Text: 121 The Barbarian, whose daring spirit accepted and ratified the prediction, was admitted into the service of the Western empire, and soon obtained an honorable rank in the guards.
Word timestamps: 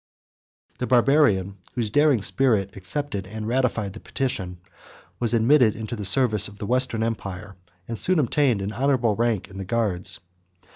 121 0.79 0.79
The 0.79 0.87
Barbarian, 0.87 1.57
whose 1.75 1.91
daring 1.91 2.23
spirit 2.23 2.75
accepted 2.75 3.27
and 3.27 3.47
ratified 3.47 3.93
the 3.93 3.99
prediction, 3.99 4.57
was 5.19 5.35
admitted 5.35 5.75
into 5.75 5.95
the 5.95 6.05
service 6.05 6.47
of 6.47 6.57
the 6.57 6.65
Western 6.65 7.03
empire, 7.03 7.55
and 7.87 7.99
soon 7.99 8.17
obtained 8.17 8.63
an 8.63 8.73
honorable 8.73 9.15
rank 9.15 9.47
in 9.47 9.59
the 9.59 9.63
guards. 9.63 10.19